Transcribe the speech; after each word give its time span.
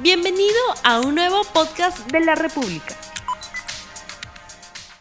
Bienvenido 0.00 0.60
a 0.84 1.00
un 1.00 1.16
nuevo 1.16 1.42
podcast 1.52 2.08
de 2.12 2.20
la 2.20 2.36
República. 2.36 2.94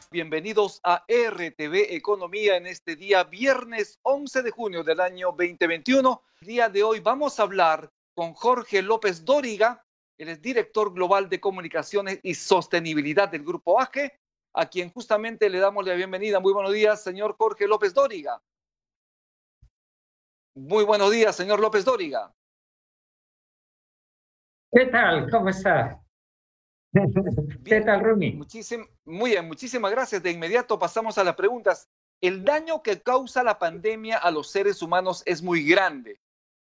Bienvenidos 0.10 0.80
a 0.84 1.06
RTV 1.08 1.94
Economía 1.94 2.58
en 2.58 2.66
este 2.66 2.96
día 2.96 3.24
viernes 3.24 4.00
11 4.02 4.42
de 4.42 4.50
junio 4.50 4.84
del 4.84 5.00
año 5.00 5.28
2021. 5.38 6.24
El 6.42 6.48
día 6.48 6.70
de 6.70 6.82
hoy 6.82 7.00
vamos 7.00 7.40
a 7.40 7.44
hablar 7.44 7.92
con 8.16 8.34
Jorge 8.34 8.82
López 8.82 9.24
Dóriga, 9.24 9.86
él 10.18 10.30
es 10.30 10.42
director 10.42 10.92
global 10.92 11.30
de 11.30 11.40
comunicaciones 11.40 12.20
y 12.24 12.34
sostenibilidad 12.34 13.30
del 13.30 13.44
Grupo 13.44 13.80
AGE, 13.80 14.20
a 14.54 14.66
quien 14.66 14.92
justamente 14.92 15.48
le 15.52 15.60
damos 15.60 15.86
la 15.86 15.94
bienvenida. 15.94 16.40
Muy 16.40 16.54
buenos 16.54 16.74
días, 16.74 17.04
señor 17.04 17.36
Jorge 17.38 17.68
López 17.68 17.94
Dóriga. 17.94 18.42
Muy 20.56 20.84
buenos 20.86 21.12
días, 21.12 21.36
señor 21.36 21.60
López 21.60 21.86
Dóriga. 21.86 22.34
¿Qué 24.78 24.86
tal? 24.86 25.28
¿Cómo 25.32 25.50
está? 25.50 26.00
¿Qué 27.66 27.82
tal, 27.82 28.04
Rumi? 28.04 28.40
muy 29.06 29.32
bien, 29.32 29.48
muchísimas 29.48 29.90
gracias. 29.90 30.22
De 30.22 30.30
inmediato 30.30 30.78
pasamos 30.78 31.18
a 31.18 31.24
las 31.24 31.34
preguntas. 31.34 31.90
El 32.22 32.46
daño 32.46 32.84
que 32.84 33.02
causa 33.02 33.42
la 33.42 33.58
pandemia 33.58 34.20
a 34.20 34.30
los 34.30 34.52
seres 34.52 34.84
humanos 34.84 35.24
es 35.26 35.42
muy 35.42 35.68
grande, 35.68 36.20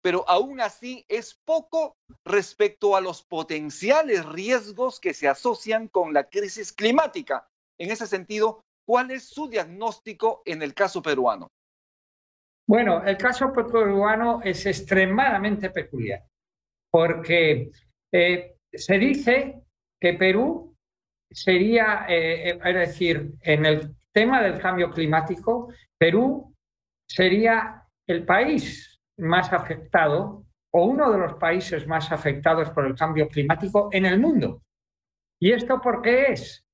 pero 0.01 0.23
aún 0.29 0.61
así 0.61 1.03
es 1.09 1.37
poco 1.43 1.97
respecto 2.23 2.95
a 2.95 3.01
los 3.01 3.23
potenciales 3.23 4.25
riesgos 4.25 5.01
que 5.01 5.13
se 5.13 5.27
asocian 5.27 5.89
con 5.89 6.13
la 6.13 6.29
crisis 6.29 6.71
climática. 6.71 7.49
En 7.77 7.91
ese 7.91 8.07
sentido, 8.07 8.63
¿cuál 8.85 9.11
es 9.11 9.27
su 9.27 9.49
diagnóstico 9.49 10.43
en 10.45 10.61
el 10.61 10.73
caso 10.73 11.01
peruano? 11.01 11.49
Bueno, 12.69 13.03
el 13.03 13.17
caso 13.17 13.51
peruano 13.51 14.39
es 14.45 14.65
extremadamente 14.65 15.69
peculiar, 15.71 16.25
porque 16.89 17.69
eh, 18.11 18.55
se 18.71 18.97
dice 18.97 19.61
que 19.99 20.13
Perú 20.13 20.75
sería, 21.29 22.05
eh, 22.07 22.49
eh, 22.49 22.59
es 22.63 22.75
decir, 22.75 23.33
en 23.41 23.65
el 23.65 23.95
tema 24.13 24.41
del 24.41 24.59
cambio 24.59 24.91
climático, 24.91 25.73
Perú 25.97 26.53
sería 27.07 27.83
el 28.07 28.25
país 28.25 28.99
más 29.17 29.51
afectado 29.51 30.45
o 30.71 30.85
uno 30.85 31.11
de 31.11 31.17
los 31.17 31.33
países 31.35 31.87
más 31.87 32.11
afectados 32.11 32.69
por 32.71 32.85
el 32.85 32.95
cambio 32.95 33.27
climático 33.27 33.89
en 33.91 34.05
el 34.05 34.19
mundo. 34.19 34.61
¿Y 35.39 35.51
esto 35.51 35.81
por 35.81 36.01
qué 36.01 36.31
es? 36.31 36.65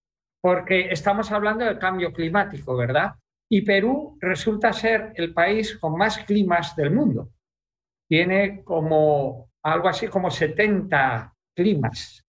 Porque 0.41 0.91
estamos 0.91 1.31
hablando 1.31 1.65
del 1.65 1.79
cambio 1.79 2.11
climático, 2.11 2.75
¿verdad? 2.75 3.13
Y 3.49 3.61
Perú 3.61 4.17
resulta 4.19 4.73
ser 4.73 5.13
el 5.15 5.33
país 5.33 5.77
con 5.77 5.97
más 5.97 6.17
climas 6.19 6.75
del 6.75 6.91
mundo. 6.91 7.29
Tiene 8.09 8.63
como 8.63 9.52
algo 9.63 9.87
así 9.87 10.07
como 10.07 10.29
70 10.29 11.33
climas. 11.55 12.23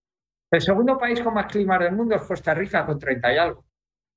El 0.51 0.61
segundo 0.61 0.97
país 0.97 1.21
con 1.21 1.33
más 1.33 1.47
climas 1.47 1.79
del 1.79 1.95
mundo 1.95 2.15
es 2.15 2.21
Costa 2.21 2.53
Rica, 2.53 2.85
con 2.85 2.97
30 2.97 3.33
y 3.33 3.37
algo. 3.37 3.65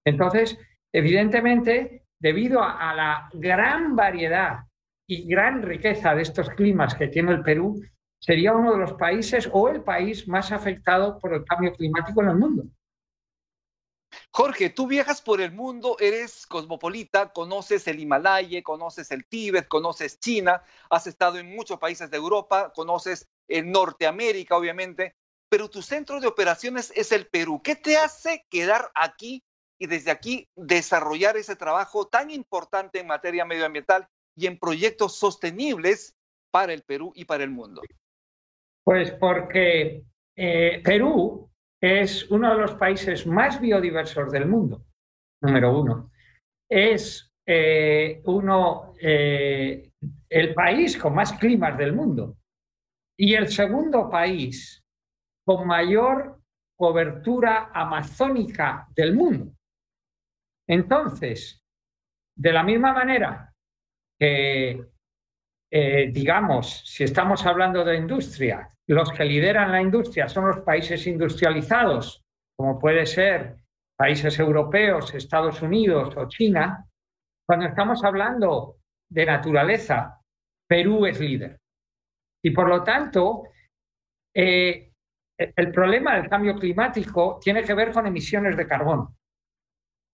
Entonces, 0.07 0.59
evidentemente, 0.93 2.05
debido 2.21 2.63
a, 2.63 2.95
la 2.95 3.29
gran 3.33 3.97
variedad 3.97 4.61
y 5.07 5.29
gran 5.29 5.63
riqueza 5.63 6.15
de 6.15 6.23
estos 6.23 6.51
climas 6.51 6.95
que 6.95 7.09
tiene 7.09 7.33
el 7.33 7.43
Perú, 7.43 7.81
sería 8.21 8.55
uno 8.55 8.73
de 8.73 8.79
los 8.79 8.93
países 8.95 9.49
o 9.53 9.69
el 9.69 9.83
país 9.83 10.29
más 10.29 10.53
afectado 10.53 11.19
por 11.19 11.35
el 11.35 11.45
cambio 11.45 11.73
climático 11.73 12.23
en 12.23 12.29
el 12.29 12.37
mundo. 12.37 12.65
Jorge, 14.31 14.71
tú 14.71 14.87
viajas 14.87 15.21
por 15.21 15.41
el 15.41 15.53
mundo, 15.53 15.97
eres 15.99 16.47
cosmopolita, 16.47 17.33
conoces 17.33 17.87
el 17.89 18.01
Himalaya, 18.01 18.63
conoces 18.63 19.11
el 19.11 19.27
Tíbet, 19.27 19.69
conoces 19.69 20.19
China, 20.21 20.63
has 20.91 21.07
estado 21.07 21.39
en 21.39 21.55
muchos 21.55 21.79
países 21.79 22.11
de 22.11 22.17
Europa, 22.17 22.73
conoces 22.75 23.29
en 23.49 23.73
Norteamérica, 23.73 24.57
obviamente, 24.57 25.15
pero 25.49 25.69
tu 25.69 25.83
centro 25.83 26.21
de 26.21 26.27
operaciones 26.27 26.93
es 26.95 27.13
el 27.13 27.27
Perú. 27.27 27.61
¿Qué 27.63 27.75
te 27.75 27.97
hace 27.97 28.45
quedar 28.51 28.91
aquí 28.95 29.43
y 29.79 29.87
desde 29.87 30.11
aquí 30.11 30.49
desarrollar 30.57 31.37
ese 31.37 31.57
trabajo 31.57 32.07
tan 32.07 32.31
importante 32.31 33.01
en 33.01 33.07
materia 33.07 33.45
medioambiental 33.45 34.09
y 34.37 34.47
en 34.47 34.59
proyectos 34.59 35.17
sostenibles 35.17 36.15
para 36.51 36.73
el 36.73 36.83
Perú 36.83 37.13
y 37.15 37.25
para 37.25 37.45
el 37.45 37.51
mundo? 37.51 37.83
Pues 38.85 39.13
porque 39.13 40.03
eh, 40.37 40.81
Perú 40.85 41.51
es 41.81 42.31
uno 42.31 42.53
de 42.53 42.61
los 42.61 42.75
países 42.75 43.27
más 43.27 43.61
biodiversos 43.61 44.31
del 44.31 44.47
mundo, 44.47 44.85
número 45.43 45.79
uno. 45.79 46.11
Es 46.69 47.33
eh, 47.47 48.21
uno, 48.25 48.95
eh, 49.01 49.93
el 50.29 50.55
país 50.55 50.97
con 50.97 51.15
más 51.15 51.33
climas 51.35 51.79
del 51.79 51.95
mundo. 51.95 52.37
Y 53.17 53.35
el 53.35 53.49
segundo 53.49 54.09
país 54.11 54.85
con 55.45 55.67
mayor 55.67 56.41
cobertura 56.77 57.71
amazónica 57.73 58.87
del 58.95 59.15
mundo. 59.15 59.53
Entonces, 60.69 61.65
de 62.37 62.53
la 62.53 62.63
misma 62.63 62.93
manera 62.93 63.53
que, 64.19 64.85
eh, 65.71 66.11
digamos, 66.11 66.83
si 66.87 67.05
estamos 67.05 67.45
hablando 67.45 67.85
de 67.85 67.97
industria, 67.97 68.69
los 68.87 69.13
que 69.13 69.25
lideran 69.25 69.71
la 69.71 69.83
industria 69.83 70.29
son 70.29 70.49
los 70.49 70.61
países 70.61 71.07
industrializados, 71.07 72.25
como 72.57 72.79
puede 72.79 73.05
ser 73.05 73.57
países 73.97 74.39
europeos, 74.39 75.15
Estados 75.15 75.61
Unidos 75.61 76.17
o 76.17 76.29
China, 76.29 76.87
cuando 77.47 77.67
estamos 77.67 78.03
hablando 78.05 78.77
de 79.11 79.27
naturaleza, 79.27 80.21
Perú 80.67 81.07
es 81.07 81.21
líder. 81.21 81.59
Y 82.43 82.51
por 82.51 82.69
lo 82.69 82.83
tanto, 82.83 83.45
eh, 84.35 84.93
el 85.37 85.73
problema 85.73 86.17
del 86.17 86.29
cambio 86.29 86.55
climático 86.55 87.39
tiene 87.41 87.63
que 87.63 87.75
ver 87.75 87.93
con 87.93 88.07
emisiones 88.07 88.57
de 88.57 88.67
carbono. 88.67 89.17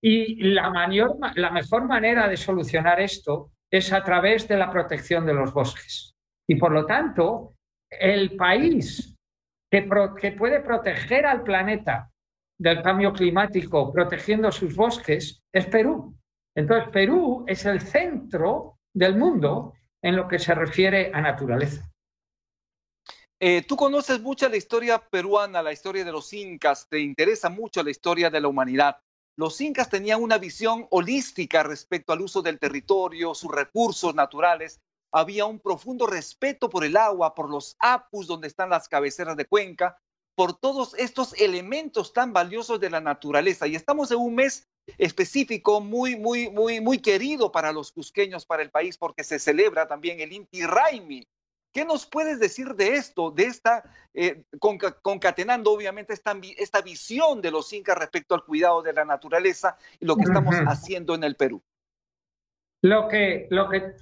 Y 0.02 0.42
la, 0.52 0.70
mayor, 0.70 1.16
la 1.36 1.50
mejor 1.50 1.86
manera 1.86 2.28
de 2.28 2.36
solucionar 2.36 3.00
esto 3.00 3.53
es 3.76 3.92
a 3.92 4.04
través 4.04 4.46
de 4.46 4.56
la 4.56 4.70
protección 4.70 5.26
de 5.26 5.34
los 5.34 5.52
bosques. 5.52 6.14
Y 6.48 6.54
por 6.54 6.70
lo 6.70 6.86
tanto, 6.86 7.54
el 7.90 8.36
país 8.36 9.16
que, 9.68 9.82
puede 9.82 10.60
proteger 10.60 11.26
al 11.26 11.42
planeta 11.42 12.08
del 12.56 12.82
cambio 12.82 13.12
climático 13.12 13.92
protegiendo 13.92 14.52
sus 14.52 14.76
bosques 14.76 15.42
es 15.52 15.66
Perú. 15.66 16.16
Entonces, 16.56 16.88
Perú 16.90 17.44
es 17.48 17.64
el 17.64 17.80
centro 17.80 18.78
del 18.94 19.16
mundo 19.16 19.74
en 20.00 20.14
lo 20.14 20.28
que 20.28 20.38
se 20.38 20.54
refiere 20.54 21.10
a 21.12 21.20
naturaleza. 21.20 21.90
Eh, 23.40 23.62
tú 23.66 23.74
conoces 23.74 24.20
mucho 24.20 24.48
la 24.48 24.56
historia 24.56 25.00
peruana, 25.00 25.60
la 25.62 25.72
historia 25.72 26.04
de 26.04 26.12
los 26.12 26.32
incas, 26.32 26.88
te 26.88 27.00
interesa 27.00 27.48
mucho 27.48 27.82
la 27.82 27.90
historia 27.90 28.30
de 28.30 28.40
la 28.40 28.46
humanidad. 28.46 28.98
Los 29.36 29.60
incas 29.60 29.90
tenían 29.90 30.22
una 30.22 30.38
visión 30.38 30.86
holística 30.90 31.62
respecto 31.64 32.12
al 32.12 32.20
uso 32.20 32.40
del 32.40 32.58
territorio, 32.60 33.34
sus 33.34 33.50
recursos 33.50 34.14
naturales. 34.14 34.80
Había 35.12 35.44
un 35.44 35.58
profundo 35.58 36.06
respeto 36.06 36.70
por 36.70 36.84
el 36.84 36.96
agua, 36.96 37.34
por 37.34 37.50
los 37.50 37.76
apus 37.80 38.26
donde 38.26 38.46
están 38.46 38.70
las 38.70 38.88
cabeceras 38.88 39.36
de 39.36 39.46
cuenca, 39.46 39.98
por 40.36 40.58
todos 40.58 40.94
estos 40.94 41.32
elementos 41.34 42.12
tan 42.12 42.32
valiosos 42.32 42.78
de 42.78 42.90
la 42.90 43.00
naturaleza. 43.00 43.66
Y 43.66 43.74
estamos 43.74 44.10
en 44.10 44.18
un 44.18 44.36
mes 44.36 44.68
específico 44.98 45.80
muy, 45.80 46.16
muy, 46.16 46.50
muy, 46.50 46.80
muy 46.80 46.98
querido 46.98 47.50
para 47.50 47.72
los 47.72 47.90
cusqueños, 47.90 48.46
para 48.46 48.62
el 48.62 48.70
país, 48.70 48.96
porque 48.96 49.24
se 49.24 49.38
celebra 49.38 49.88
también 49.88 50.20
el 50.20 50.32
Inti 50.32 50.62
Raimi, 50.64 51.26
¿Qué 51.74 51.84
nos 51.84 52.06
puedes 52.06 52.38
decir 52.38 52.68
de 52.76 52.94
esto, 52.94 53.32
de 53.32 53.46
esta, 53.46 53.82
eh, 54.14 54.44
concatenando 55.02 55.72
obviamente 55.72 56.12
esta, 56.12 56.32
esta 56.56 56.80
visión 56.82 57.42
de 57.42 57.50
los 57.50 57.72
incas 57.72 57.98
respecto 57.98 58.36
al 58.36 58.44
cuidado 58.44 58.80
de 58.80 58.92
la 58.92 59.04
naturaleza 59.04 59.76
y 59.98 60.06
lo 60.06 60.14
que 60.14 60.22
estamos 60.22 60.54
haciendo 60.68 61.16
en 61.16 61.24
el 61.24 61.34
Perú? 61.34 61.60
Lo 62.80 63.08
que, 63.08 63.48
lo 63.50 63.68
que, 63.68 63.96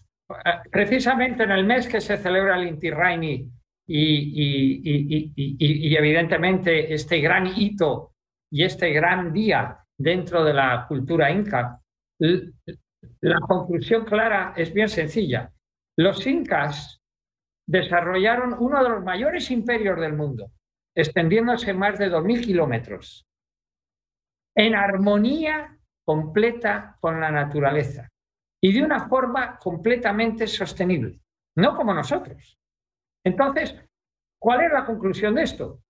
precisamente 0.70 1.44
en 1.44 1.50
el 1.50 1.64
mes 1.64 1.88
que 1.88 2.02
se 2.02 2.18
celebra 2.18 2.60
el 2.60 2.68
Inti 2.68 2.90
Raymi 2.90 3.50
y, 3.86 5.32
y, 5.34 5.96
evidentemente 5.96 6.92
este 6.92 7.20
gran 7.22 7.46
hito 7.46 8.12
y 8.50 8.64
este 8.64 8.92
gran 8.92 9.32
día 9.32 9.78
dentro 9.98 10.44
de 10.44 10.52
la 10.52 10.84
cultura 10.86 11.30
inca, 11.30 11.80
la 12.18 13.40
conclusión 13.40 14.04
clara 14.04 14.52
es 14.58 14.74
bien 14.74 14.90
sencilla. 14.90 15.50
Los 15.96 16.26
incas 16.26 17.01
desarrollaron 17.66 18.56
uno 18.58 18.82
de 18.82 18.90
los 18.90 19.04
mayores 19.04 19.50
imperios 19.50 20.00
del 20.00 20.14
mundo, 20.14 20.50
extendiéndose 20.94 21.72
más 21.72 21.98
de 21.98 22.10
2.000 22.10 22.44
kilómetros, 22.44 23.26
en 24.54 24.74
armonía 24.74 25.78
completa 26.04 26.96
con 27.00 27.20
la 27.20 27.30
naturaleza 27.30 28.08
y 28.60 28.72
de 28.72 28.82
una 28.82 29.08
forma 29.08 29.58
completamente 29.58 30.46
sostenible, 30.46 31.20
no 31.56 31.76
como 31.76 31.94
nosotros. 31.94 32.58
Entonces, 33.24 33.74
¿cuál 34.40 34.64
es 34.64 34.72
la 34.72 34.84
conclusión 34.84 35.34
de 35.34 35.42
esto? 35.42 35.82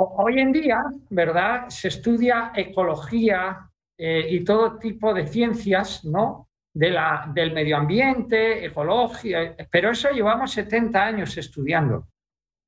hoy 0.00 0.38
en 0.38 0.52
día, 0.52 0.84
¿verdad? 1.10 1.68
Se 1.68 1.88
estudia 1.88 2.52
ecología 2.54 3.68
eh, 3.96 4.26
y 4.30 4.44
todo 4.44 4.78
tipo 4.78 5.12
de 5.12 5.26
ciencias, 5.26 6.04
¿no? 6.04 6.47
De 6.78 6.90
la, 6.90 7.28
del 7.34 7.52
medio 7.52 7.76
ambiente, 7.76 8.64
ecología, 8.64 9.56
pero 9.68 9.90
eso 9.90 10.10
llevamos 10.10 10.52
70 10.52 11.04
años 11.04 11.36
estudiando. 11.36 12.06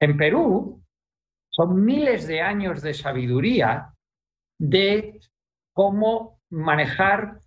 En 0.00 0.16
Perú, 0.16 0.82
son 1.48 1.84
miles 1.84 2.26
de 2.26 2.40
años 2.40 2.82
de 2.82 2.92
sabiduría 2.92 3.94
de 4.58 5.20
cómo 5.72 6.40
manejar 6.50 7.38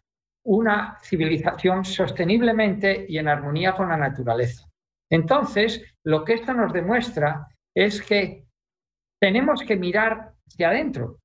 una 0.45 0.97
civilización 1.01 1.83
sosteniblemente 1.83 3.07
y 3.09 3.17
en 3.17 3.27
armonía 3.27 3.73
con 3.75 3.89
la 3.89 3.97
naturaleza. 3.97 4.65
Entonces, 5.11 5.83
lo 6.05 6.23
que 6.23 6.35
esto 6.35 6.53
nos 6.53 6.71
demuestra 6.71 7.45
es 7.75 8.01
que 8.01 8.45
tenemos 9.21 9.63
que 9.63 9.75
mirar 9.75 10.33
hacia 10.47 10.69
adentro 10.69 11.19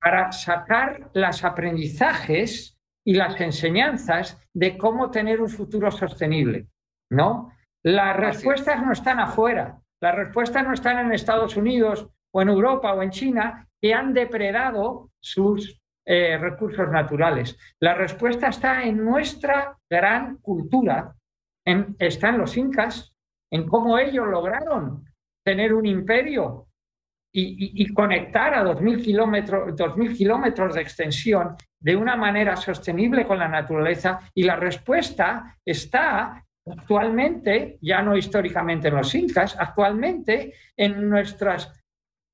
para 0.00 0.32
sacar 0.32 1.08
los 1.14 1.44
aprendizajes 1.44 2.76
y 3.04 3.14
las 3.14 3.40
enseñanzas 3.40 4.38
de 4.52 4.76
cómo 4.78 5.10
tener 5.10 5.40
un 5.40 5.48
futuro 5.48 5.90
sostenible, 5.90 6.68
¿no? 7.10 7.52
Las 7.82 8.16
respuestas 8.16 8.82
no 8.82 8.92
están 8.92 9.18
afuera, 9.18 9.80
las 10.00 10.14
respuestas 10.14 10.64
no 10.66 10.72
están 10.72 10.98
en 10.98 11.12
Estados 11.12 11.56
Unidos 11.56 12.08
o 12.32 12.42
en 12.42 12.48
Europa 12.48 12.92
o 12.94 13.02
en 13.02 13.10
China, 13.10 13.68
que 13.80 13.92
han 13.92 14.14
depredado 14.14 15.10
sus 15.20 15.80
eh, 16.04 16.38
recursos 16.38 16.88
naturales. 16.90 17.56
La 17.80 17.94
respuesta 17.94 18.48
está 18.48 18.82
en 18.84 19.04
nuestra 19.04 19.76
gran 19.90 20.36
cultura, 20.38 21.14
en, 21.64 21.96
está 21.98 22.30
en 22.30 22.38
los 22.38 22.56
incas, 22.56 23.14
en 23.50 23.68
cómo 23.68 23.98
ellos 23.98 24.26
lograron 24.26 25.04
tener 25.44 25.74
un 25.74 25.86
imperio 25.86 26.68
y, 27.32 27.92
conectar 27.94 28.54
a 28.54 28.64
2.000 28.64 29.02
kilómetros, 29.02 29.76
2000 29.76 30.16
kilómetros 30.16 30.74
de 30.74 30.82
extensión 30.82 31.56
de 31.80 31.96
una 31.96 32.14
manera 32.14 32.56
sostenible 32.56 33.26
con 33.26 33.38
la 33.38 33.48
naturaleza. 33.48 34.20
Y 34.34 34.42
la 34.42 34.56
respuesta 34.56 35.56
está 35.64 36.44
actualmente, 36.66 37.78
ya 37.80 38.02
no 38.02 38.16
históricamente 38.16 38.88
en 38.88 38.96
los 38.96 39.14
incas, 39.14 39.56
actualmente 39.58 40.54
en 40.76 41.08
nuestras 41.08 41.72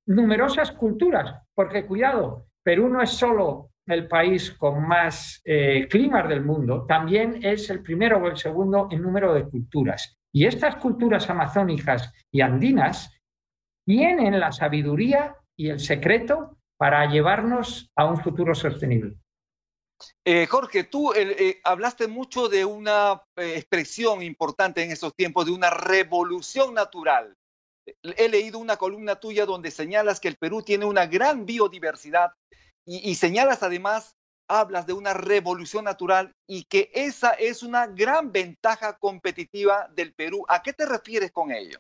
numerosas 0.06 0.73
culturas. 0.73 1.43
Porque 1.55 1.87
cuidado, 1.87 2.49
Perú 2.62 2.89
no 2.89 3.00
es 3.00 3.11
solo 3.11 3.71
el 3.87 4.06
país 4.06 4.50
con 4.50 4.87
más 4.87 5.41
eh, 5.45 5.87
climas 5.89 6.29
del 6.29 6.45
mundo, 6.45 6.85
también 6.87 7.39
es 7.43 7.71
el 7.71 7.83
primero 7.83 8.19
o 8.19 8.29
el 8.29 8.37
segundo 8.37 8.89
en 8.91 9.00
número 9.00 9.33
de 9.33 9.45
culturas. 9.45 10.19
Y 10.31 10.45
estas 10.45 10.77
culturas 10.77 11.31
amazónicas 11.31 12.12
y 12.31 12.43
andinas 12.43 13.18
tienen 13.88 14.38
la 14.38 14.52
sabiduría 14.52 15.35
y 15.56 15.70
el 15.70 15.81
secreto 15.81 16.58
para 16.76 17.11
llevarnos 17.11 17.90
a 17.96 18.05
un 18.05 18.20
futuro 18.20 18.55
sostenible. 18.55 19.17
Eh, 20.26 20.46
Jorge, 20.46 20.85
tú 20.85 21.14
eh, 21.14 21.58
hablaste 21.64 22.06
mucho 22.06 22.50
de 22.50 22.67
una 22.67 23.23
expresión 23.35 24.23
importante 24.23 24.82
en 24.82 24.90
estos 24.90 25.14
tiempos, 25.14 25.46
de 25.46 25.52
una 25.52 25.70
revolución 25.70 26.75
natural. 26.75 27.35
He 28.02 28.29
leído 28.29 28.58
una 28.58 28.76
columna 28.76 29.17
tuya 29.17 29.46
donde 29.46 29.70
señalas 29.70 30.20
que 30.20 30.29
el 30.29 30.37
Perú 30.37 30.62
tiene 30.62 30.85
una 30.85 31.06
gran 31.06 31.46
biodiversidad 31.46 32.32
y, 32.85 33.14
señalas 33.14 33.62
además, 33.62 34.17
hablas 34.49 34.87
de 34.87 34.93
una 34.93 35.14
revolución 35.14 35.87
natural 35.87 36.35
y 36.46 36.64
que 36.64 36.90
esa 36.93 37.31
es 37.31 37.62
una 37.62 37.87
gran 37.87 38.32
ventaja 38.32 38.99
competitiva 38.99 39.88
del 39.94 40.12
Perú. 40.12 40.44
¿A 40.46 40.62
qué 40.62 40.75
te 40.75 40.85
refieres 40.85 41.32
con 41.32 41.52
ello? 41.52 41.79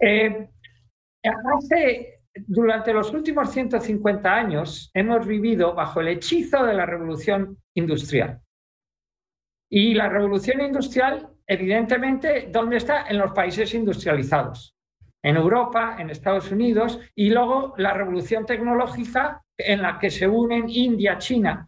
Eh, 0.00 0.50
durante 2.46 2.92
los 2.92 3.12
últimos 3.12 3.50
150 3.50 4.34
años 4.34 4.90
hemos 4.92 5.26
vivido 5.26 5.74
bajo 5.74 6.00
el 6.00 6.08
hechizo 6.08 6.64
de 6.64 6.74
la 6.74 6.86
revolución 6.86 7.58
industrial. 7.74 8.40
Y 9.70 9.94
la 9.94 10.08
revolución 10.08 10.60
industrial, 10.60 11.28
evidentemente, 11.46 12.48
¿dónde 12.50 12.76
está? 12.76 13.06
En 13.08 13.18
los 13.18 13.32
países 13.32 13.72
industrializados 13.74 14.74
en 15.24 15.36
Europa, 15.36 15.96
en 15.98 16.10
Estados 16.10 16.52
Unidos, 16.52 17.00
y 17.14 17.30
luego 17.30 17.72
la 17.78 17.94
revolución 17.94 18.44
tecnológica 18.44 19.42
en 19.56 19.80
la 19.80 19.98
que 19.98 20.10
se 20.10 20.28
unen 20.28 20.68
India, 20.68 21.16
China. 21.16 21.66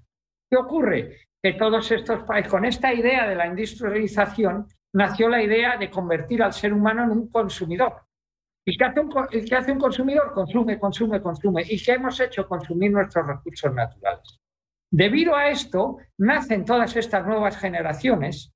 ¿Qué 0.48 0.58
ocurre? 0.58 1.28
Que 1.42 1.54
todos 1.54 1.90
estos 1.90 2.22
países, 2.24 2.50
con 2.50 2.66
esta 2.66 2.92
idea 2.92 3.26
de 3.26 3.34
la 3.34 3.46
industrialización, 3.46 4.66
nació 4.92 5.30
la 5.30 5.42
idea 5.42 5.78
de 5.78 5.90
convertir 5.90 6.42
al 6.42 6.52
ser 6.52 6.74
humano 6.74 7.04
en 7.04 7.10
un 7.12 7.30
consumidor. 7.30 8.05
¿Y 8.68 8.76
qué 8.76 8.84
hace 8.84 9.00
un, 9.00 9.10
qué 9.28 9.54
hace 9.54 9.72
un 9.72 9.78
consumidor? 9.78 10.32
Consume, 10.32 10.78
consume, 10.78 11.22
consume. 11.22 11.62
¿Y 11.68 11.82
qué 11.82 11.92
hemos 11.92 12.18
hecho? 12.18 12.48
Consumir 12.48 12.90
nuestros 12.90 13.24
recursos 13.24 13.72
naturales. 13.72 14.40
Debido 14.90 15.36
a 15.36 15.48
esto, 15.48 15.98
nacen 16.18 16.64
todas 16.64 16.96
estas 16.96 17.24
nuevas 17.24 17.56
generaciones 17.58 18.52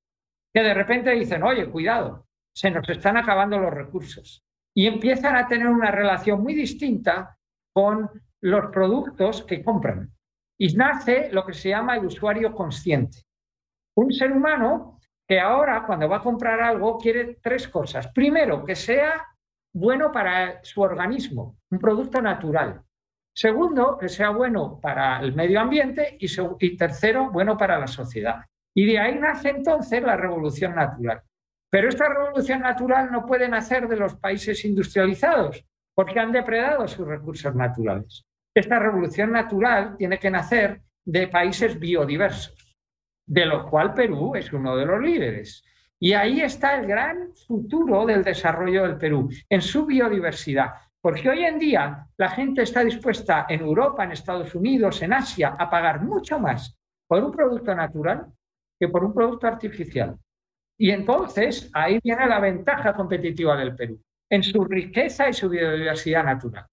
que 0.53 0.62
de 0.62 0.75
repente 0.75 1.11
dicen, 1.12 1.45
oye, 1.45 1.71
cuidado, 1.71 2.27
se 2.53 2.73
nos 2.73 2.89
están 2.89 3.17
acabando 3.17 3.59
los 3.59 3.73
recursos 3.73 4.43
y 4.75 4.87
empiezan 4.87 5.37
a 5.37 5.47
tener 5.47 5.69
una 5.69 5.93
relación 5.93 6.43
muy 6.43 6.55
distinta 6.55 7.39
con 7.73 8.11
los 8.43 8.67
productos 8.73 9.45
que 9.45 9.62
compran. 9.62 10.11
Y 10.59 10.75
nace 10.75 11.31
lo 11.33 11.47
que 11.47 11.53
se 11.53 11.69
llama 11.69 11.97
el 11.97 12.07
usuario 12.07 12.53
consciente. 12.53 13.23
Un 13.97 14.12
ser 14.12 14.33
humano 14.33 14.99
que 15.29 15.39
ahora 15.39 15.85
cuando 15.87 16.09
va 16.09 16.17
a 16.17 16.23
comprar 16.23 16.61
algo 16.61 16.99
quiere 16.99 17.39
tres 17.41 17.69
cosas. 17.69 18.09
Primero, 18.09 18.65
que 18.65 18.75
sea 18.75 19.30
bueno 19.72 20.11
para 20.12 20.62
su 20.64 20.81
organismo, 20.81 21.58
un 21.70 21.78
producto 21.78 22.20
natural. 22.20 22.82
Segundo, 23.32 23.96
que 23.96 24.08
sea 24.08 24.31
bueno 24.31 24.81
para 24.81 25.20
el 25.20 25.34
medio 25.34 25.61
ambiente 25.61 26.17
y, 26.19 26.26
y 26.61 26.76
tercero, 26.76 27.31
bueno 27.31 27.56
para 27.56 27.78
la 27.78 27.87
sociedad. 27.87 28.44
Y 28.75 28.87
de 28.87 28.99
ahí 28.99 29.19
nace 29.19 29.50
entonces 29.50 30.02
la 30.02 30.17
revolución 30.17 30.75
natural. 30.75 31.22
Pero 31.70 31.88
esta 31.88 32.08
revolución 32.08 32.61
natural 32.61 33.11
no 33.12 33.25
puede 33.25 33.49
nacer 33.49 33.87
de 33.87 33.96
los 33.96 34.17
países 34.17 34.64
industrializados, 34.64 35.64
porque 35.94 36.19
han 36.19 36.32
depredado 36.32 36.87
sus 36.88 37.06
recursos 37.06 37.55
naturales. 37.55 38.25
Esta 38.55 38.81
revolución 38.81 39.31
natural 39.31 39.96
tiene 39.96 40.19
que 40.19 40.31
nacer 40.31 40.82
de 41.05 41.28
países 41.28 41.78
biodiversos, 41.78 42.76
de 43.26 43.46
los 43.46 43.69
cuales 43.70 43.94
Perú 43.94 44.34
es 44.34 44.52
uno 44.52 44.76
de 44.76 44.87
los 44.87 45.00
líderes. 45.00 45.64
Y 46.02 46.14
ahí 46.14 46.41
está 46.41 46.76
el 46.76 46.87
gran 46.87 47.35
futuro 47.35 48.06
del 48.06 48.25
desarrollo 48.25 48.85
del 48.85 48.97
Perú, 48.97 49.29
en 49.49 49.61
su 49.61 49.85
biodiversidad. 49.85 50.70
Porque 50.99 51.29
hoy 51.29 51.44
en 51.44 51.58
día 51.58 52.06
la 52.17 52.31
gente 52.31 52.62
está 52.62 52.82
dispuesta 52.82 53.47
en 53.49 53.61
Europa, 53.61 54.05
en 54.05 54.12
Estados 54.12 54.55
Unidos, 54.55 55.02
en 55.02 55.12
Asia, 55.12 55.56
a 55.58 55.69
pagar 55.69 56.02
mucho 56.02 56.38
más 56.38 56.76
por 57.06 57.23
un 57.23 57.31
producto 57.31 57.75
natural 57.75 58.26
que 58.79 58.88
por 58.88 59.05
un 59.05 59.12
producto 59.12 59.47
artificial. 59.47 60.17
Y 60.79 60.91
entonces 60.91 61.70
ahí 61.75 61.99
viene 62.02 62.26
la 62.26 62.41
ventaja 62.41 62.94
competitiva 62.94 63.55
del 63.56 63.76
Perú, 63.76 64.00
en 64.31 64.43
su 64.43 64.64
riqueza 64.64 65.29
y 65.29 65.35
su 65.35 65.50
biodiversidad 65.50 66.25
natural. 66.25 66.66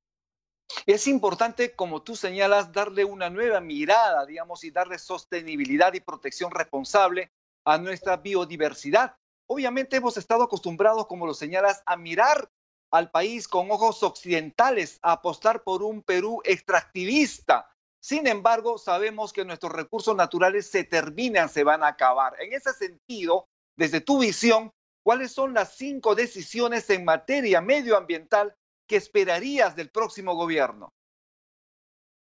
Es 0.85 1.07
importante, 1.07 1.75
como 1.75 2.01
tú 2.01 2.15
señalas, 2.15 2.71
darle 2.71 3.03
una 3.03 3.29
nueva 3.29 3.59
mirada, 3.59 4.25
digamos, 4.25 4.63
y 4.63 4.71
darle 4.71 4.97
sostenibilidad 4.97 5.93
y 5.93 5.99
protección 5.99 6.51
responsable 6.51 7.31
a 7.67 7.77
nuestra 7.77 8.15
biodiversidad. 8.15 9.17
Obviamente 9.45 9.97
hemos 9.97 10.15
estado 10.15 10.43
acostumbrados, 10.43 11.05
como 11.05 11.27
lo 11.27 11.33
señalas, 11.33 11.83
a 11.85 11.97
mirar 11.97 12.49
al 12.91 13.11
país 13.11 13.45
con 13.49 13.69
ojos 13.69 14.03
occidentales, 14.03 14.99
a 15.01 15.11
apostar 15.11 15.63
por 15.63 15.83
un 15.83 16.01
Perú 16.01 16.41
extractivista. 16.45 17.69
Sin 18.01 18.25
embargo, 18.25 18.77
sabemos 18.77 19.33
que 19.33 19.43
nuestros 19.43 19.73
recursos 19.73 20.15
naturales 20.15 20.67
se 20.67 20.85
terminan, 20.85 21.49
se 21.49 21.65
van 21.65 21.83
a 21.83 21.89
acabar. 21.89 22.35
En 22.39 22.53
ese 22.53 22.71
sentido, 22.71 23.49
desde 23.75 23.99
tu 23.99 24.19
visión, 24.19 24.71
¿cuáles 25.03 25.33
son 25.33 25.53
las 25.53 25.75
cinco 25.75 26.15
decisiones 26.15 26.89
en 26.89 27.03
materia 27.03 27.59
medioambiental 27.59 28.55
que 28.87 28.95
esperarías 28.95 29.75
del 29.75 29.89
próximo 29.89 30.35
gobierno? 30.35 30.93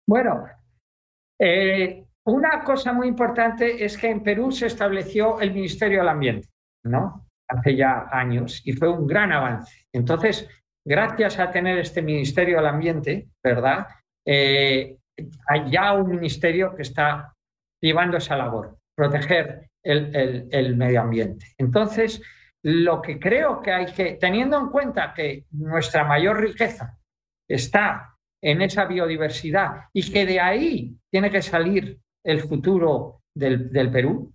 Bueno, 0.08 0.44
eh, 1.38 2.04
una 2.30 2.62
cosa 2.62 2.92
muy 2.92 3.08
importante 3.08 3.84
es 3.84 3.96
que 3.96 4.10
en 4.10 4.22
Perú 4.22 4.52
se 4.52 4.66
estableció 4.66 5.40
el 5.40 5.52
Ministerio 5.52 6.00
del 6.00 6.08
Ambiente, 6.08 6.48
¿no? 6.84 7.26
Hace 7.48 7.76
ya 7.76 8.08
años 8.10 8.62
y 8.64 8.72
fue 8.72 8.88
un 8.88 9.06
gran 9.06 9.32
avance. 9.32 9.86
Entonces, 9.92 10.48
gracias 10.84 11.38
a 11.38 11.50
tener 11.50 11.78
este 11.78 12.02
Ministerio 12.02 12.56
del 12.56 12.66
Ambiente, 12.66 13.28
¿verdad? 13.42 13.86
Eh, 14.26 14.96
hay 15.48 15.70
ya 15.70 15.92
un 15.92 16.10
ministerio 16.10 16.74
que 16.74 16.82
está 16.82 17.34
llevando 17.82 18.16
esa 18.16 18.36
labor, 18.36 18.78
proteger 18.96 19.70
el, 19.82 20.76
medio 20.76 21.00
ambiente. 21.00 21.46
Entonces, 21.58 22.22
lo 22.62 23.00
que 23.00 23.18
creo 23.18 23.60
que 23.60 23.72
hay 23.72 23.86
que, 23.86 24.14
teniendo 24.14 24.58
en 24.58 24.68
cuenta 24.68 25.14
que 25.14 25.46
nuestra 25.50 26.04
mayor 26.04 26.40
riqueza 26.40 26.98
está 27.48 28.14
en 28.42 28.62
esa 28.62 28.84
biodiversidad 28.84 29.88
y 29.92 30.10
que 30.10 30.26
de 30.26 30.40
ahí 30.40 30.96
tiene 31.10 31.30
que 31.30 31.42
salir 31.42 31.98
el 32.24 32.40
futuro 32.40 33.22
del, 33.34 33.70
del, 33.70 33.90
Perú, 33.90 34.32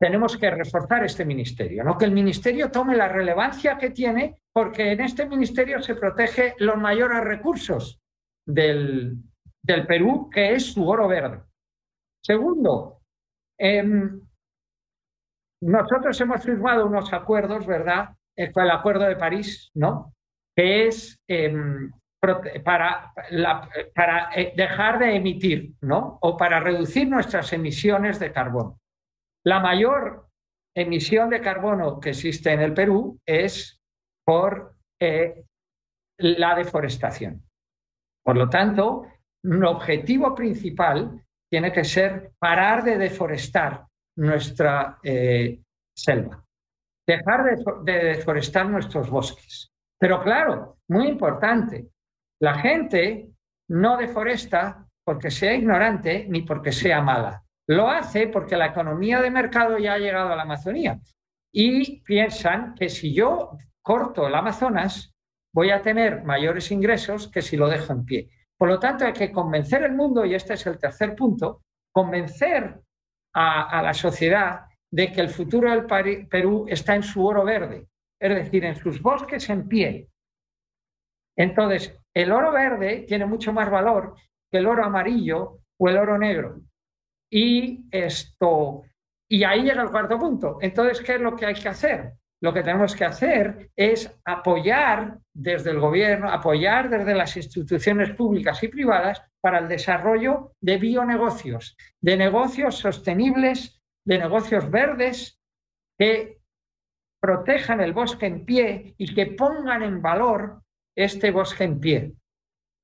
tenemos 0.00 0.36
que 0.36 0.50
reforzar 0.50 1.04
este 1.04 1.24
ministerio, 1.24 1.84
¿no? 1.84 1.96
que 1.96 2.04
el 2.04 2.12
ministerio 2.12 2.70
tome 2.70 2.96
la 2.96 3.08
relevancia 3.08 3.76
que 3.78 3.90
tiene, 3.90 4.40
porque 4.52 4.92
en 4.92 5.00
este 5.00 5.26
ministerio 5.26 5.80
se 5.82 5.94
protege 5.94 6.54
los 6.58 6.76
mayores 6.76 7.22
recursos 7.22 8.00
del, 8.46 9.16
del 9.62 9.86
Perú, 9.86 10.30
que 10.30 10.54
es 10.54 10.72
su 10.72 10.86
oro 10.88 11.08
verde. 11.08 11.42
Segundo, 12.24 13.00
eh, 13.58 13.84
nosotros 15.62 16.20
hemos 16.20 16.42
firmado 16.42 16.86
unos 16.86 17.12
acuerdos, 17.12 17.66
¿verdad? 17.66 18.10
El 18.36 18.70
Acuerdo 18.70 19.04
de 19.04 19.16
París, 19.16 19.70
¿no? 19.74 20.14
que 20.56 20.86
es 20.86 21.20
em, 21.28 21.90
para, 22.20 23.12
para 23.94 24.30
eh, 24.34 24.52
dejar 24.56 24.98
de 24.98 25.16
emitir, 25.16 25.74
¿no? 25.80 26.18
O 26.22 26.36
para 26.36 26.60
reducir 26.60 27.08
nuestras 27.08 27.52
emisiones 27.52 28.18
de 28.18 28.32
carbono. 28.32 28.80
La 29.44 29.60
mayor 29.60 30.28
emisión 30.76 31.30
de 31.30 31.40
carbono 31.40 32.00
que 32.00 32.10
existe 32.10 32.52
en 32.52 32.60
el 32.60 32.74
Perú 32.74 33.18
es 33.26 33.80
por 34.24 34.74
eh, 35.00 35.44
la 36.18 36.54
deforestación. 36.54 37.42
Por 38.24 38.36
lo 38.36 38.48
tanto, 38.48 39.06
un 39.44 39.64
objetivo 39.64 40.34
principal 40.34 41.24
tiene 41.50 41.72
que 41.72 41.84
ser 41.84 42.32
parar 42.38 42.84
de 42.84 42.98
deforestar 42.98 43.86
nuestra 44.16 44.98
eh, 45.02 45.60
selva, 45.96 46.44
dejar 47.06 47.44
de, 47.84 47.92
deforestar 47.92 48.66
nuestros 48.66 49.08
bosques. 49.08 49.70
Pero 49.98 50.22
claro, 50.22 50.78
muy 50.88 51.08
importante, 51.08 51.88
la 52.40 52.58
gente 52.58 53.30
no 53.68 53.96
deforesta 53.96 54.86
porque 55.04 55.30
sea 55.30 55.54
ignorante 55.54 56.26
ni 56.28 56.42
porque 56.42 56.72
sea 56.72 57.00
mala. 57.02 57.42
Lo 57.66 57.88
hace 57.88 58.28
porque 58.28 58.56
la 58.56 58.66
economía 58.66 59.20
de 59.20 59.30
mercado 59.30 59.78
ya 59.78 59.94
ha 59.94 59.98
llegado 59.98 60.32
a 60.32 60.36
la 60.36 60.42
Amazonía 60.42 61.00
y 61.52 62.00
piensan 62.02 62.74
que 62.74 62.88
si 62.88 63.14
yo 63.14 63.56
corto 63.82 64.26
el 64.26 64.34
Amazonas 64.34 65.14
voy 65.52 65.70
a 65.70 65.82
tener 65.82 66.22
mayores 66.24 66.70
ingresos 66.70 67.28
que 67.28 67.42
si 67.42 67.56
lo 67.56 67.68
dejo 67.68 67.92
en 67.92 68.04
pie. 68.04 68.30
Por 68.56 68.68
lo 68.68 68.78
tanto, 68.78 69.06
hay 69.06 69.12
que 69.12 69.32
convencer 69.32 69.84
al 69.84 69.94
mundo, 69.94 70.24
y 70.24 70.34
este 70.34 70.54
es 70.54 70.66
el 70.66 70.78
tercer 70.78 71.14
punto, 71.14 71.62
convencer 71.92 72.80
a, 73.34 73.82
la 73.82 73.94
sociedad 73.94 74.66
de 74.90 75.12
que 75.12 75.20
el 75.20 75.28
futuro 75.28 75.70
del 75.70 75.86
Perú 76.28 76.66
está 76.68 76.96
en 76.96 77.02
su 77.02 77.24
oro 77.24 77.44
verde, 77.44 77.86
es 78.20 78.34
decir, 78.34 78.64
en 78.64 78.74
sus 78.74 79.00
bosques 79.00 79.48
en 79.48 79.68
pie. 79.68 80.08
Entonces, 81.36 81.96
el 82.18 82.32
oro 82.32 82.50
verde 82.50 83.04
tiene 83.06 83.26
mucho 83.26 83.52
más 83.52 83.70
valor 83.70 84.16
que 84.50 84.58
el 84.58 84.66
oro 84.66 84.84
amarillo 84.84 85.60
o 85.78 85.88
el 85.88 85.96
oro 85.96 86.18
negro. 86.18 86.60
Y 87.30 87.84
esto, 87.92 88.82
y 89.30 89.44
ahí 89.44 89.62
llega 89.62 89.82
el 89.82 89.90
cuarto 89.90 90.18
punto. 90.18 90.58
Entonces, 90.60 91.00
¿qué 91.00 91.14
es 91.14 91.20
lo 91.20 91.36
que 91.36 91.46
hay 91.46 91.54
que 91.54 91.68
hacer? 91.68 92.14
Lo 92.40 92.52
que 92.52 92.62
tenemos 92.64 92.96
que 92.96 93.04
hacer 93.04 93.70
es 93.76 94.12
apoyar 94.24 95.18
desde 95.32 95.70
el 95.70 95.78
gobierno, 95.78 96.28
apoyar 96.28 96.90
desde 96.90 97.14
las 97.14 97.36
instituciones 97.36 98.10
públicas 98.14 98.60
y 98.64 98.68
privadas 98.68 99.22
para 99.40 99.60
el 99.60 99.68
desarrollo 99.68 100.54
de 100.60 100.76
bionegocios, 100.76 101.76
de 102.00 102.16
negocios 102.16 102.78
sostenibles, 102.78 103.80
de 104.04 104.18
negocios 104.18 104.68
verdes 104.68 105.38
que 105.96 106.40
protejan 107.20 107.80
el 107.80 107.92
bosque 107.92 108.26
en 108.26 108.44
pie 108.44 108.94
y 108.98 109.14
que 109.14 109.26
pongan 109.26 109.84
en 109.84 110.02
valor 110.02 110.62
este 110.98 111.30
bosque 111.30 111.62
en 111.62 111.78
pie. 111.78 112.12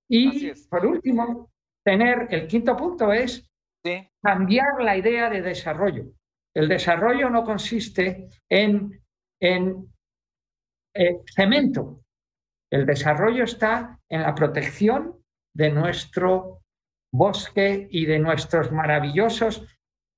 Y 0.08 0.52
por 0.70 0.86
último, 0.86 1.50
tener 1.84 2.28
el 2.30 2.46
quinto 2.46 2.76
punto 2.76 3.12
es 3.12 3.50
cambiar 4.22 4.80
la 4.80 4.96
idea 4.96 5.28
de 5.28 5.42
desarrollo. 5.42 6.04
El 6.54 6.68
desarrollo 6.68 7.28
no 7.28 7.42
consiste 7.42 8.28
en, 8.48 9.02
en 9.40 9.92
eh, 10.94 11.20
cemento. 11.34 12.04
El 12.70 12.86
desarrollo 12.86 13.44
está 13.44 13.98
en 14.08 14.22
la 14.22 14.34
protección 14.34 15.20
de 15.52 15.70
nuestro 15.70 16.62
bosque 17.12 17.88
y 17.90 18.06
de 18.06 18.20
nuestros 18.20 18.70
maravillosos, 18.70 19.66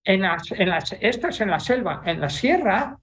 en 0.05 0.23
las, 0.23 0.53
en 0.53 0.69
las, 0.69 0.97
esto 1.01 1.29
es 1.29 1.41
en 1.41 1.51
la 1.51 1.61
selva, 1.61 2.03
en 2.05 2.21
la 2.21 2.29
sierra, 2.29 2.99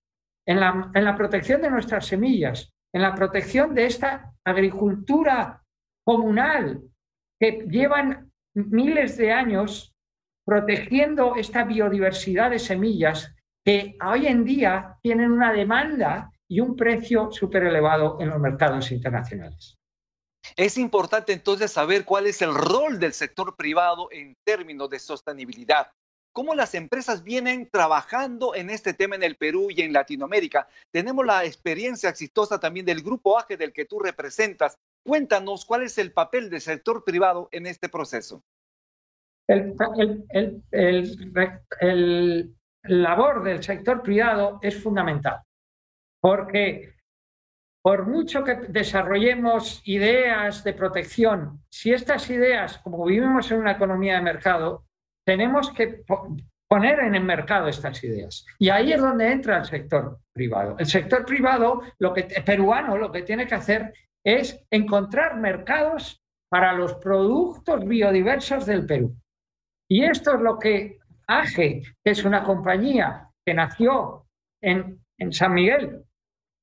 en 0.47 0.59
la, 0.59 0.91
en 0.93 1.03
la 1.03 1.15
protección 1.15 1.61
de 1.61 1.69
nuestras 1.69 2.05
semillas, 2.05 2.73
en 2.93 3.01
la 3.01 3.15
protección 3.15 3.73
de 3.73 3.85
esta 3.85 4.33
agricultura 4.45 5.63
comunal 6.05 6.81
que 7.39 7.65
llevan 7.69 8.31
miles 8.53 9.17
de 9.17 9.31
años 9.31 9.93
protegiendo 10.45 11.35
esta 11.35 11.63
biodiversidad 11.63 12.51
de 12.51 12.59
semillas 12.59 13.33
que 13.65 13.97
hoy 14.05 14.27
en 14.27 14.43
día 14.43 14.97
tienen 15.01 15.31
una 15.31 15.53
demanda 15.53 16.31
y 16.49 16.59
un 16.59 16.75
precio 16.75 17.31
súper 17.31 17.63
elevado 17.63 18.17
en 18.19 18.29
los 18.29 18.39
mercados 18.39 18.91
internacionales. 18.91 19.77
Es 20.57 20.77
importante 20.77 21.31
entonces 21.31 21.71
saber 21.71 22.03
cuál 22.03 22.27
es 22.27 22.41
el 22.41 22.53
rol 22.53 22.99
del 22.99 23.13
sector 23.13 23.55
privado 23.55 24.09
en 24.11 24.35
términos 24.43 24.89
de 24.89 24.99
sostenibilidad. 24.99 25.87
¿Cómo 26.33 26.55
las 26.55 26.73
empresas 26.73 27.23
vienen 27.23 27.69
trabajando 27.69 28.55
en 28.55 28.71
este 28.71 28.95
tema 28.95 29.15
en 29.15 29.21
el 29.21 29.35
Perú 29.35 29.67
y 29.69 29.81
en 29.81 29.93
Latinoamérica? 29.93 30.67
Tenemos 30.91 31.23
la 31.23 31.45
experiencia 31.45 32.09
exitosa 32.09 32.59
también 32.59 32.87
del 32.87 33.03
Grupo 33.03 33.37
AGE 33.37 33.55
del 33.55 33.71
que 33.71 33.85
tú 33.85 33.99
representas. 33.99 34.75
Cuéntanos 35.05 35.63
cuál 35.63 35.83
es 35.83 35.99
el 35.99 36.11
papel 36.11 36.49
del 36.49 36.61
sector 36.61 37.03
privado 37.03 37.49
en 37.51 37.67
este 37.67 37.87
proceso. 37.87 38.41
El, 39.47 39.75
el 41.79 42.55
labor 42.83 43.43
del 43.43 43.61
sector 43.61 44.01
privado 44.01 44.59
es 44.63 44.81
fundamental, 44.81 45.41
porque 46.19 46.95
por 47.83 48.07
mucho 48.07 48.43
que 48.43 48.55
desarrollemos 48.55 49.81
ideas 49.83 50.63
de 50.63 50.73
protección, 50.73 51.61
si 51.69 51.93
estas 51.93 52.29
ideas, 52.29 52.77
como 52.79 53.05
vivimos 53.05 53.51
en 53.51 53.59
una 53.59 53.73
economía 53.73 54.15
de 54.15 54.21
mercado, 54.21 54.85
tenemos 55.25 55.71
que 55.71 56.03
poner 56.67 56.99
en 56.99 57.15
el 57.15 57.23
mercado 57.23 57.67
estas 57.67 58.03
ideas. 58.03 58.45
Y 58.59 58.69
ahí 58.69 58.93
es 58.93 59.01
donde 59.01 59.31
entra 59.31 59.57
el 59.57 59.65
sector 59.65 60.19
privado. 60.33 60.75
El 60.79 60.85
sector 60.85 61.25
privado, 61.25 61.81
lo 61.99 62.13
que, 62.13 62.23
peruano, 62.45 62.97
lo 62.97 63.11
que 63.11 63.21
tiene 63.21 63.47
que 63.47 63.55
hacer 63.55 63.93
es 64.25 64.65
encontrar 64.71 65.37
mercados 65.37 66.21
para 66.49 66.73
los 66.73 66.95
productos 66.95 67.85
biodiversos 67.85 68.65
del 68.65 68.85
Perú. 68.85 69.15
Y 69.89 70.03
esto 70.03 70.35
es 70.35 70.41
lo 70.41 70.57
que 70.57 70.99
AGE, 71.27 71.81
que 72.03 72.11
es 72.11 72.23
una 72.23 72.43
compañía 72.43 73.29
que 73.45 73.53
nació 73.53 74.25
en, 74.61 75.03
en 75.19 75.33
San 75.33 75.53
Miguel, 75.53 76.03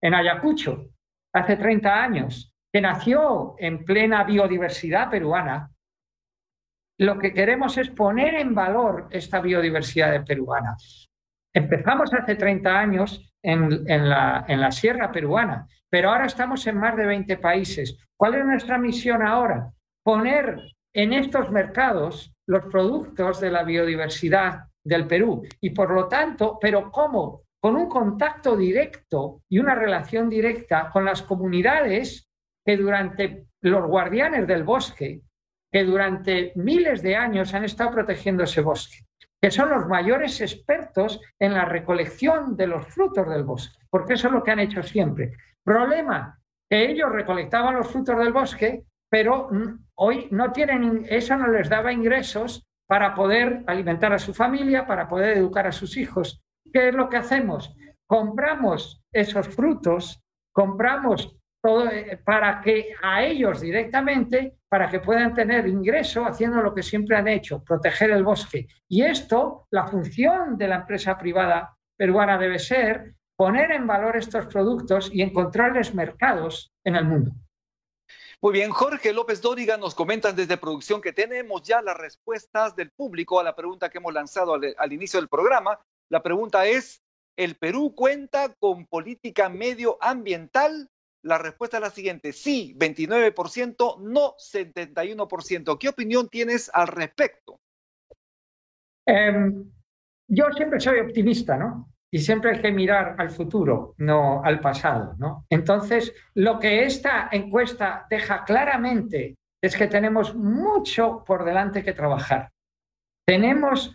en 0.02 0.14
Ayacucho, 0.14 0.88
hace 1.34 1.56
30 1.56 2.02
años, 2.02 2.54
que 2.72 2.80
nació 2.80 3.54
en 3.58 3.84
plena 3.84 4.24
biodiversidad 4.24 5.10
peruana, 5.10 5.70
lo 7.00 7.18
que 7.18 7.32
queremos 7.32 7.78
es 7.78 7.88
poner 7.88 8.34
en 8.34 8.54
valor 8.54 9.08
esta 9.10 9.40
biodiversidad 9.40 10.22
peruana. 10.24 10.76
Empezamos 11.54 12.12
hace 12.12 12.34
30 12.34 12.78
años 12.78 13.34
en, 13.42 13.84
la, 13.86 14.70
sierra 14.70 15.10
peruana, 15.10 15.66
pero 15.88 16.10
ahora 16.10 16.26
estamos 16.26 16.66
en 16.66 16.76
más 16.76 16.96
de 16.96 17.06
20 17.06 17.38
países. 17.38 17.96
¿Cuál 18.18 18.34
es 18.34 18.44
nuestra 18.44 18.76
misión 18.76 19.22
ahora? 19.22 19.72
Poner 20.04 20.60
en 20.94 21.14
estos 21.14 21.50
mercados 21.50 22.34
los 22.46 22.66
productos 22.66 23.40
de 23.40 23.50
la 23.50 23.64
biodiversidad 23.64 24.66
del 24.84 25.06
Perú. 25.06 25.42
Y 25.58 25.70
por 25.70 25.90
lo 25.92 26.06
tanto, 26.06 26.58
pero 26.60 26.90
¿cómo? 26.90 27.44
con 27.62 27.76
un 27.76 27.88
contacto 27.88 28.56
directo 28.56 29.42
y 29.48 29.58
una 29.58 29.74
relación 29.74 30.30
directa 30.30 30.90
con 30.90 31.04
las 31.04 31.22
comunidades 31.22 32.30
que 32.64 32.76
durante 32.76 33.46
los 33.62 33.86
guardianes 33.86 34.46
del 34.46 34.64
bosque, 34.64 35.22
que 35.70 35.84
durante 35.84 36.52
miles 36.56 37.02
de 37.02 37.16
años 37.16 37.54
han 37.54 37.64
estado 37.64 37.92
protegiendo 37.92 38.44
ese 38.44 38.60
bosque, 38.60 38.98
que 39.40 39.50
son 39.50 39.70
los 39.70 39.86
mayores 39.86 40.40
expertos 40.40 41.20
en 41.38 41.54
la 41.54 41.64
recolección 41.64 42.56
de 42.56 42.66
los 42.66 42.86
frutos 42.86 43.28
del 43.28 43.44
bosque, 43.44 43.84
porque 43.88 44.14
eso 44.14 44.28
es 44.28 44.34
lo 44.34 44.42
que 44.42 44.50
han 44.50 44.60
hecho 44.60 44.82
siempre. 44.82 45.32
Problema, 45.64 46.38
que 46.68 46.90
ellos 46.90 47.10
recolectaban 47.10 47.76
los 47.76 47.88
frutos 47.88 48.18
del 48.18 48.32
bosque, 48.32 48.84
pero 49.08 49.50
hoy 49.96 50.28
no 50.30 50.52
tienen, 50.52 51.04
eso 51.08 51.36
no 51.36 51.48
les 51.48 51.68
daba 51.68 51.92
ingresos 51.92 52.64
para 52.86 53.14
poder 53.14 53.64
alimentar 53.66 54.12
a 54.12 54.18
su 54.18 54.34
familia, 54.34 54.86
para 54.86 55.08
poder 55.08 55.38
educar 55.38 55.66
a 55.66 55.72
sus 55.72 55.96
hijos. 55.96 56.42
¿Qué 56.72 56.88
es 56.88 56.94
lo 56.94 57.08
que 57.08 57.16
hacemos? 57.16 57.74
Compramos 58.06 59.02
esos 59.12 59.48
frutos, 59.48 60.22
compramos 60.52 61.39
eh, 61.62 62.18
para 62.24 62.60
que 62.62 62.94
a 63.02 63.22
ellos 63.22 63.60
directamente, 63.60 64.56
para 64.66 64.88
que 64.88 65.00
puedan 65.00 65.34
tener 65.34 65.68
ingreso 65.68 66.24
haciendo 66.24 66.62
lo 66.62 66.74
que 66.74 66.82
siempre 66.82 67.16
han 67.16 67.28
hecho, 67.28 67.62
proteger 67.62 68.10
el 68.12 68.24
bosque. 68.24 68.66
Y 68.88 69.02
esto, 69.02 69.66
la 69.70 69.86
función 69.86 70.56
de 70.56 70.68
la 70.68 70.76
empresa 70.76 71.18
privada 71.18 71.76
peruana 71.98 72.38
debe 72.38 72.58
ser 72.58 73.14
poner 73.36 73.72
en 73.72 73.86
valor 73.86 74.16
estos 74.16 74.46
productos 74.46 75.10
y 75.12 75.20
encontrarles 75.20 75.94
mercados 75.94 76.72
en 76.82 76.96
el 76.96 77.04
mundo. 77.04 77.32
Muy 78.42 78.54
bien, 78.54 78.70
Jorge 78.70 79.12
López 79.12 79.42
Dóriga 79.42 79.76
nos 79.76 79.94
comentan 79.94 80.34
desde 80.34 80.56
producción 80.56 81.02
que 81.02 81.12
tenemos 81.12 81.62
ya 81.62 81.82
las 81.82 81.96
respuestas 81.96 82.74
del 82.74 82.90
público 82.90 83.38
a 83.38 83.44
la 83.44 83.54
pregunta 83.54 83.90
que 83.90 83.98
hemos 83.98 84.14
lanzado 84.14 84.54
al 84.54 84.92
inicio 84.94 85.20
del 85.20 85.28
programa. 85.28 85.78
La 86.08 86.22
pregunta 86.22 86.64
es, 86.64 87.02
¿el 87.36 87.56
Perú 87.56 87.94
cuenta 87.94 88.54
con 88.58 88.86
política 88.86 89.50
medioambiental? 89.50 90.88
La 91.22 91.38
respuesta 91.38 91.76
es 91.76 91.82
la 91.82 91.90
siguiente, 91.90 92.32
sí, 92.32 92.74
29%, 92.78 94.00
no 94.00 94.34
71%. 94.36 95.78
¿Qué 95.78 95.88
opinión 95.88 96.28
tienes 96.28 96.70
al 96.72 96.88
respecto? 96.88 97.60
Em, 99.06 99.70
yo 100.28 100.52
siempre 100.52 100.80
soy 100.80 101.00
optimista, 101.00 101.56
¿no? 101.56 101.90
y 102.12 102.18
siempre 102.18 102.50
hay 102.50 102.60
que 102.60 102.72
mirar 102.72 103.14
al 103.18 103.30
futuro, 103.30 103.94
no 103.98 104.42
al 104.42 104.60
pasado. 104.60 105.14
¿no? 105.18 105.46
Entonces, 105.48 106.12
lo 106.34 106.58
que 106.58 106.84
esta 106.84 107.28
encuesta 107.30 108.06
deja 108.10 108.44
claramente 108.44 109.36
es 109.62 109.76
que 109.76 109.86
tenemos 109.86 110.34
mucho 110.34 111.22
por 111.24 111.44
delante 111.44 111.84
que 111.84 111.92
trabajar. 111.92 112.50
Tenemos, 113.26 113.94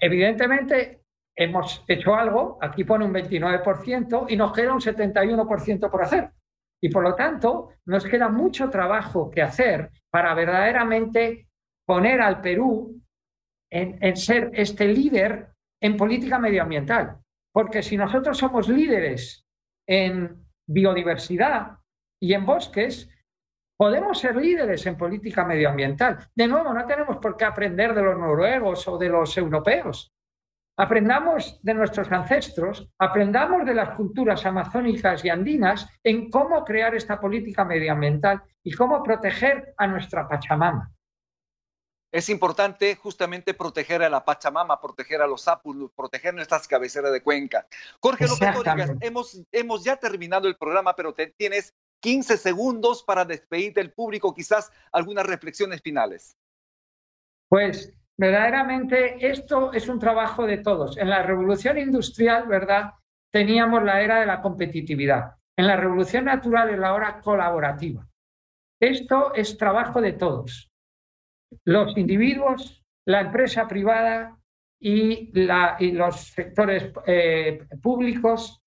evidentemente, 0.00 1.02
hemos 1.36 1.84
hecho 1.88 2.14
algo, 2.14 2.58
aquí 2.60 2.84
pone 2.84 3.04
un 3.04 3.12
29% 3.12 4.26
y 4.28 4.36
nos 4.36 4.52
queda 4.52 4.72
un 4.72 4.80
71% 4.80 5.90
por 5.90 6.02
hacer. 6.02 6.30
Y 6.82 6.88
por 6.88 7.02
lo 7.02 7.14
tanto, 7.14 7.70
nos 7.86 8.04
queda 8.04 8.28
mucho 8.28 8.68
trabajo 8.68 9.30
que 9.30 9.42
hacer 9.42 9.90
para 10.10 10.34
verdaderamente 10.34 11.48
poner 11.86 12.20
al 12.20 12.40
Perú 12.40 13.00
en, 13.70 13.98
en 14.00 14.16
ser 14.16 14.50
este 14.54 14.86
líder 14.86 15.48
en 15.80 15.96
política 15.96 16.38
medioambiental. 16.38 17.18
Porque 17.52 17.82
si 17.82 17.96
nosotros 17.96 18.36
somos 18.38 18.68
líderes 18.68 19.46
en 19.88 20.46
biodiversidad 20.66 21.78
y 22.20 22.34
en 22.34 22.46
bosques, 22.46 23.10
podemos 23.76 24.18
ser 24.18 24.36
líderes 24.36 24.86
en 24.86 24.96
política 24.96 25.44
medioambiental. 25.44 26.18
De 26.34 26.46
nuevo, 26.46 26.72
no 26.72 26.86
tenemos 26.86 27.18
por 27.18 27.36
qué 27.36 27.44
aprender 27.44 27.94
de 27.94 28.02
los 28.02 28.18
noruegos 28.18 28.86
o 28.88 28.98
de 28.98 29.08
los 29.08 29.36
europeos. 29.36 30.13
Aprendamos 30.76 31.60
de 31.62 31.74
nuestros 31.74 32.10
ancestros, 32.10 32.88
aprendamos 32.98 33.64
de 33.64 33.74
las 33.74 33.90
culturas 33.96 34.44
amazónicas 34.44 35.24
y 35.24 35.28
andinas 35.28 35.88
en 36.02 36.30
cómo 36.30 36.64
crear 36.64 36.94
esta 36.94 37.20
política 37.20 37.64
medioambiental 37.64 38.42
y 38.62 38.72
cómo 38.72 39.02
proteger 39.02 39.74
a 39.76 39.86
nuestra 39.86 40.26
Pachamama 40.26 40.94
es 42.14 42.28
importante 42.28 42.94
justamente 42.94 43.54
proteger 43.54 44.00
a 44.04 44.08
la 44.08 44.24
Pachamama, 44.24 44.80
proteger 44.80 45.20
a 45.20 45.26
los 45.26 45.42
sapos, 45.42 45.74
proteger 45.96 46.32
nuestras 46.32 46.68
cabeceras 46.68 47.12
de 47.12 47.20
cuenca. 47.20 47.66
Jorge 47.98 48.28
López 48.28 48.54
hemos, 49.00 49.42
hemos 49.50 49.82
ya 49.82 49.96
terminado 49.96 50.46
el 50.46 50.56
programa, 50.56 50.94
pero 50.94 51.12
te, 51.12 51.34
tienes 51.36 51.74
15 51.98 52.36
segundos 52.36 53.02
para 53.02 53.24
despedir 53.24 53.74
del 53.74 53.92
público, 53.92 54.32
quizás 54.32 54.70
algunas 54.92 55.26
reflexiones 55.26 55.82
finales. 55.82 56.36
Pues 57.48 57.92
verdaderamente 58.18 59.26
esto 59.26 59.72
es 59.72 59.88
un 59.88 59.98
trabajo 59.98 60.46
de 60.46 60.58
todos. 60.58 60.96
En 60.96 61.10
la 61.10 61.22
revolución 61.22 61.78
industrial, 61.78 62.46
¿verdad? 62.46 62.92
Teníamos 63.32 63.82
la 63.82 64.00
era 64.00 64.20
de 64.20 64.26
la 64.26 64.40
competitividad. 64.40 65.34
En 65.56 65.66
la 65.66 65.76
revolución 65.76 66.24
natural 66.24 66.70
es 66.70 66.78
la 66.78 66.94
hora 66.94 67.20
colaborativa. 67.20 68.06
Esto 68.80 69.34
es 69.34 69.56
trabajo 69.56 70.00
de 70.00 70.12
todos 70.12 70.70
los 71.64 71.96
individuos, 71.96 72.82
la 73.06 73.20
empresa 73.20 73.68
privada 73.68 74.36
y, 74.80 75.30
los 75.92 76.16
sectores 76.32 76.92
eh, 77.06 77.66
públicos, 77.82 78.60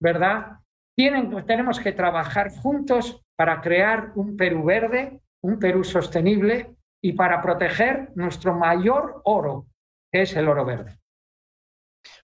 ¿verdad? 0.00 0.58
Tienen, 0.96 1.44
tenemos 1.46 1.80
que 1.80 1.92
trabajar 1.92 2.50
juntos 2.50 3.22
para 3.36 3.60
crear 3.60 4.12
un 4.14 4.36
Perú 4.36 4.64
verde, 4.64 5.20
un 5.42 5.58
Perú 5.58 5.82
sostenible 5.82 6.76
y 7.04 7.12
para 7.12 7.42
proteger 7.42 8.12
nuestro 8.14 8.54
mayor 8.54 9.20
oro, 9.24 9.66
que 10.10 10.22
es 10.22 10.34
el 10.36 10.48
oro 10.48 10.64
verde. 10.64 10.98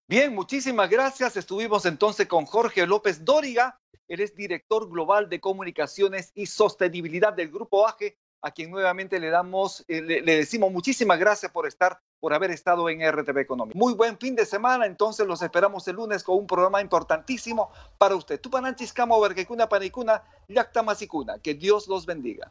Bien, 0.09 0.35
muchísimas 0.35 0.89
gracias. 0.89 1.37
Estuvimos 1.37 1.85
entonces 1.85 2.27
con 2.27 2.47
Jorge 2.47 2.87
López 2.87 3.23
Dóriga. 3.23 3.79
Él 4.09 4.21
es 4.21 4.35
director 4.35 4.89
global 4.89 5.29
de 5.29 5.39
comunicaciones 5.39 6.33
y 6.35 6.47
sostenibilidad 6.47 7.35
del 7.35 7.51
Grupo 7.51 7.87
AGE 7.87 8.17
a 8.41 8.53
quien 8.53 8.71
nuevamente 8.71 9.21
le 9.21 9.29
damos, 9.29 9.85
eh, 9.87 10.01
le, 10.01 10.23
decimos 10.23 10.73
muchísimas 10.73 11.19
gracias 11.19 11.53
por 11.53 11.67
estar, 11.67 12.01
por 12.19 12.33
haber 12.33 12.51
estado 12.51 12.89
en 12.89 13.07
RTV 13.07 13.37
Económico. 13.37 13.79
Muy 13.79 13.93
buen 13.93 14.17
fin 14.17 14.35
de 14.35 14.47
semana, 14.47 14.87
entonces 14.87 15.27
los 15.27 15.43
esperamos 15.43 15.87
el 15.89 15.97
lunes 15.97 16.25
con 16.25 16.39
un 16.39 16.47
programa 16.47 16.81
importantísimo 16.81 17.71
para 17.99 18.17
usted. 18.17 18.41
Tupananchis 18.41 18.95
Vergecuna 18.95 19.69
Panicuna, 19.69 20.23
Yactamasicuna. 20.49 21.39
Que 21.39 21.53
Dios 21.53 21.87
los 21.87 22.07
bendiga. 22.07 22.51